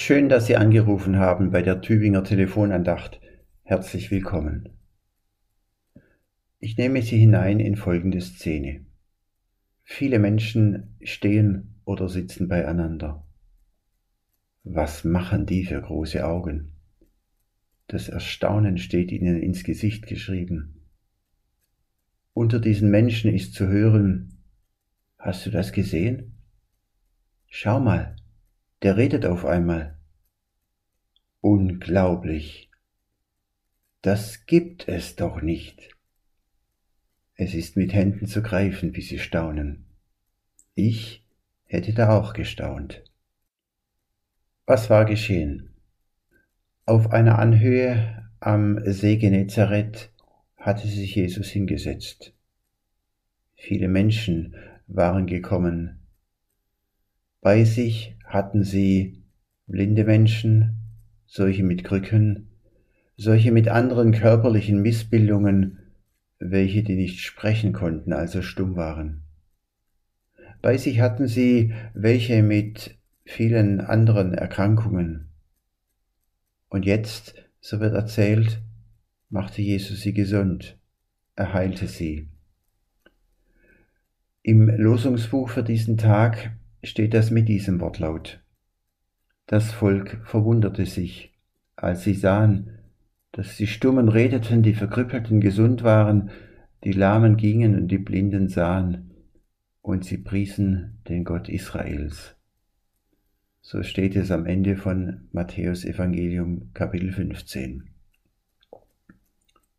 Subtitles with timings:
[0.00, 3.20] Schön, dass Sie angerufen haben bei der Tübinger Telefonandacht.
[3.64, 4.68] Herzlich willkommen.
[6.60, 8.86] Ich nehme Sie hinein in folgende Szene.
[9.82, 13.26] Viele Menschen stehen oder sitzen beieinander.
[14.62, 16.74] Was machen die für große Augen?
[17.88, 20.86] Das Erstaunen steht ihnen ins Gesicht geschrieben.
[22.34, 24.38] Unter diesen Menschen ist zu hören,
[25.18, 26.38] hast du das gesehen?
[27.48, 28.14] Schau mal,
[28.82, 29.98] der redet auf einmal.
[31.40, 32.70] Unglaublich.
[34.02, 35.94] Das gibt es doch nicht.
[37.34, 39.86] Es ist mit Händen zu greifen, wie sie staunen.
[40.74, 41.24] Ich
[41.64, 43.04] hätte da auch gestaunt.
[44.66, 45.74] Was war geschehen?
[46.84, 50.12] Auf einer Anhöhe am See Genezareth
[50.56, 52.34] hatte sich Jesus hingesetzt.
[53.54, 54.54] Viele Menschen
[54.86, 56.06] waren gekommen,
[57.40, 59.24] bei sich hatten sie
[59.66, 60.76] blinde Menschen,
[61.26, 62.48] solche mit Krücken,
[63.16, 65.78] solche mit anderen körperlichen Missbildungen,
[66.38, 69.24] welche die nicht sprechen konnten, also stumm waren.
[70.62, 75.28] Bei sich hatten sie welche mit vielen anderen Erkrankungen.
[76.68, 78.60] Und jetzt, so wird erzählt,
[79.30, 80.78] machte Jesus sie gesund,
[81.34, 82.28] er heilte sie.
[84.42, 86.57] Im Losungsbuch für diesen Tag
[86.88, 88.42] steht das mit diesem Wortlaut.
[89.46, 91.38] Das Volk verwunderte sich,
[91.76, 92.78] als sie sahen,
[93.32, 96.30] dass die Stummen redeten, die Verkrüppelten gesund waren,
[96.84, 99.10] die Lahmen gingen und die Blinden sahen,
[99.82, 102.36] und sie priesen den Gott Israels.
[103.60, 107.90] So steht es am Ende von Matthäus Evangelium Kapitel 15.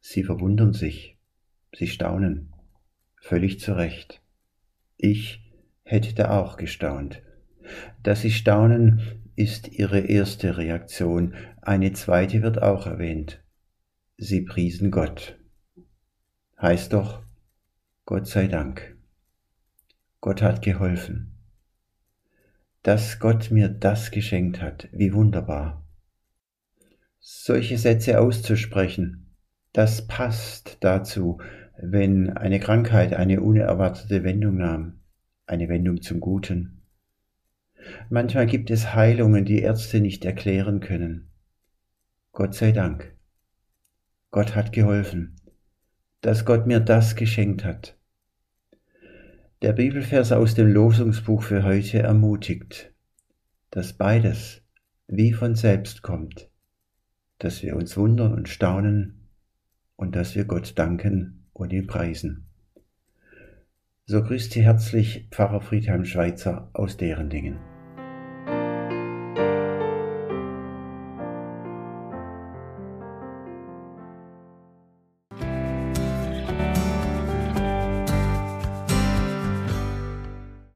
[0.00, 1.18] Sie verwundern sich,
[1.74, 2.52] sie staunen,
[3.16, 4.22] völlig zu Recht.
[4.96, 5.47] Ich
[5.88, 7.22] hätte da auch gestaunt.
[8.02, 9.00] Dass sie staunen,
[9.36, 11.34] ist ihre erste Reaktion.
[11.62, 13.42] Eine zweite wird auch erwähnt.
[14.16, 15.38] Sie priesen Gott.
[16.60, 17.22] Heißt doch,
[18.04, 18.96] Gott sei Dank.
[20.20, 21.34] Gott hat geholfen.
[22.82, 25.84] Dass Gott mir das geschenkt hat, wie wunderbar.
[27.20, 29.34] Solche Sätze auszusprechen,
[29.72, 31.40] das passt dazu,
[31.80, 34.97] wenn eine Krankheit eine unerwartete Wendung nahm
[35.48, 36.82] eine Wendung zum Guten.
[38.10, 41.30] Manchmal gibt es Heilungen, die Ärzte nicht erklären können.
[42.32, 43.14] Gott sei Dank.
[44.30, 45.36] Gott hat geholfen,
[46.20, 47.96] dass Gott mir das geschenkt hat.
[49.62, 52.92] Der Bibelvers aus dem Losungsbuch für heute ermutigt,
[53.70, 54.62] dass beides
[55.06, 56.50] wie von selbst kommt,
[57.38, 59.28] dass wir uns wundern und staunen
[59.96, 62.47] und dass wir Gott danken und ihn preisen.
[64.10, 67.58] So grüßt Sie herzlich Pfarrer Friedhelm Schweitzer aus deren Dingen.